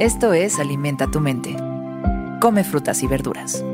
[0.00, 1.54] Esto es Alimenta tu mente.
[2.40, 3.64] Come frutas y verduras.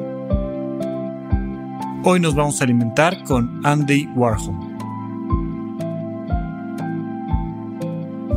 [2.04, 4.54] Hoy nos vamos a alimentar con Andy Warhol.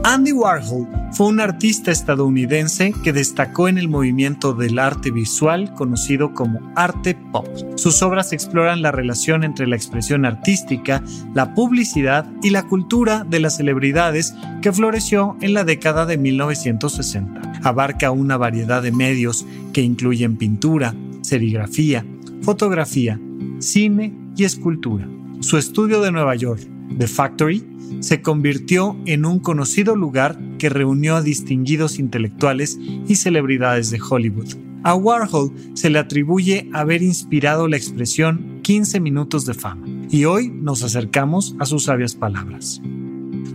[0.05, 6.33] Andy Warhol fue un artista estadounidense que destacó en el movimiento del arte visual conocido
[6.33, 7.47] como arte pop.
[7.75, 11.03] Sus obras exploran la relación entre la expresión artística,
[11.33, 17.52] la publicidad y la cultura de las celebridades que floreció en la década de 1960.
[17.63, 22.05] Abarca una variedad de medios que incluyen pintura, serigrafía,
[22.41, 23.19] fotografía,
[23.59, 25.07] cine y escultura.
[25.39, 26.61] Su estudio de Nueva York,
[26.97, 27.63] The Factory,
[27.99, 34.55] se convirtió en un conocido lugar que reunió a distinguidos intelectuales y celebridades de Hollywood.
[34.83, 40.49] A Warhol se le atribuye haber inspirado la expresión 15 minutos de fama, y hoy
[40.49, 42.81] nos acercamos a sus sabias palabras.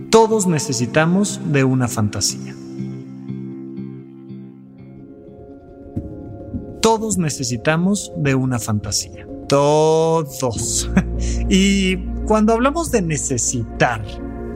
[0.09, 2.55] Todos necesitamos de una fantasía.
[6.89, 9.27] Todos necesitamos de una fantasía.
[9.47, 10.89] Todos.
[11.49, 14.03] y cuando hablamos de necesitar,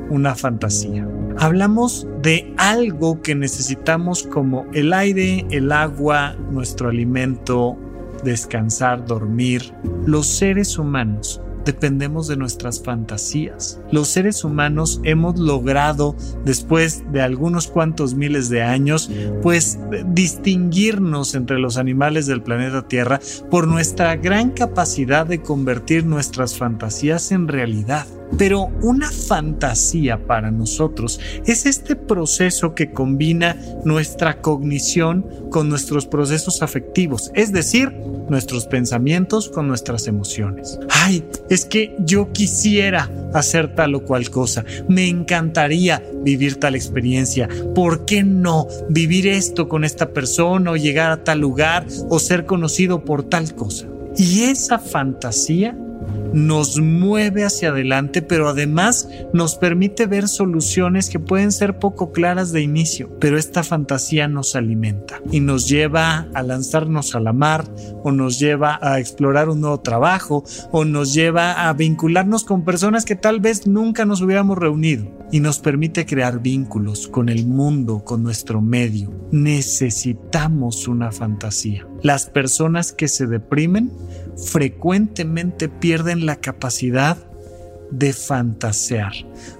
[0.09, 1.07] una fantasía.
[1.37, 7.77] Hablamos de algo que necesitamos como el aire, el agua, nuestro alimento,
[8.23, 9.71] descansar, dormir.
[10.07, 13.79] Los seres humanos dependemos de nuestras fantasías.
[13.91, 19.09] Los seres humanos hemos logrado, después de algunos cuantos miles de años,
[19.41, 26.57] pues distinguirnos entre los animales del planeta Tierra por nuestra gran capacidad de convertir nuestras
[26.57, 28.05] fantasías en realidad.
[28.37, 36.61] Pero una fantasía para nosotros es este proceso que combina nuestra cognición con nuestros procesos
[36.61, 37.91] afectivos, es decir,
[38.29, 40.79] nuestros pensamientos con nuestras emociones.
[40.89, 47.47] Ay, es que yo quisiera hacer tal o cual cosa, me encantaría vivir tal experiencia,
[47.75, 52.45] ¿por qué no vivir esto con esta persona o llegar a tal lugar o ser
[52.45, 53.87] conocido por tal cosa?
[54.17, 55.77] Y esa fantasía
[56.33, 62.51] nos mueve hacia adelante, pero además nos permite ver soluciones que pueden ser poco claras
[62.51, 67.65] de inicio, pero esta fantasía nos alimenta y nos lleva a lanzarnos a la mar
[68.03, 73.05] o nos lleva a explorar un nuevo trabajo o nos lleva a vincularnos con personas
[73.05, 78.03] que tal vez nunca nos hubiéramos reunido y nos permite crear vínculos con el mundo,
[78.03, 79.11] con nuestro medio.
[79.31, 81.87] Necesitamos una fantasía.
[82.03, 83.91] Las personas que se deprimen
[84.37, 87.17] frecuentemente pierden la capacidad
[87.93, 89.13] de fantasear.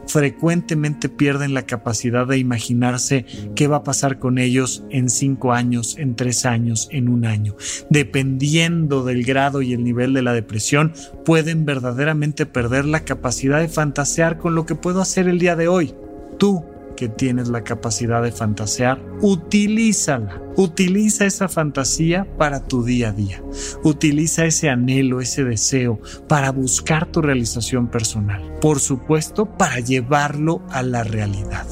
[0.07, 3.25] Frecuentemente pierden la capacidad de imaginarse
[3.55, 7.55] qué va a pasar con ellos en cinco años, en tres años, en un año.
[7.89, 10.93] Dependiendo del grado y el nivel de la depresión,
[11.25, 15.67] pueden verdaderamente perder la capacidad de fantasear con lo que puedo hacer el día de
[15.67, 15.93] hoy.
[16.39, 20.41] Tú que tienes la capacidad de fantasear, utilízala.
[20.55, 23.43] Utiliza esa fantasía para tu día a día.
[23.83, 28.41] Utiliza ese anhelo, ese deseo para buscar tu realización personal.
[28.61, 31.65] Por supuesto, para llevarlo a la realidad.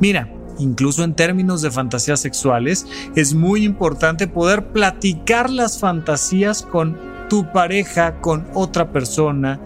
[0.00, 6.96] Mira, incluso en términos de fantasías sexuales, es muy importante poder platicar las fantasías con
[7.28, 9.60] tu pareja, con otra persona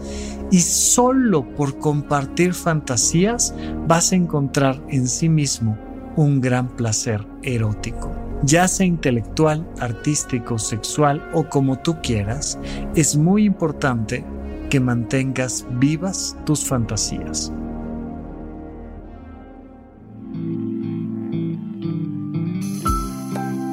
[0.50, 3.54] y solo por compartir fantasías
[3.86, 5.76] vas a encontrar en sí mismo
[6.16, 8.12] un gran placer erótico.
[8.42, 12.58] Ya sea intelectual, artístico, sexual o como tú quieras,
[12.94, 14.24] es muy importante
[14.68, 17.52] que mantengas vivas tus fantasías.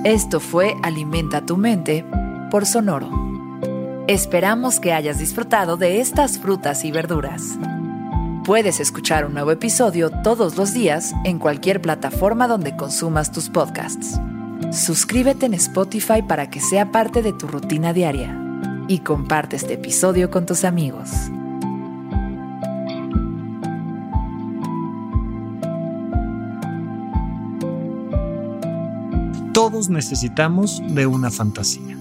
[0.04, 2.04] Esto fue Alimenta tu mente
[2.50, 3.21] por Sonoro.
[4.12, 7.58] Esperamos que hayas disfrutado de estas frutas y verduras.
[8.44, 14.20] Puedes escuchar un nuevo episodio todos los días en cualquier plataforma donde consumas tus podcasts.
[14.74, 18.38] Suscríbete en Spotify para que sea parte de tu rutina diaria
[18.90, 21.10] y comparte este episodio con tus amigos.
[29.54, 32.01] Todos necesitamos de una fantasía.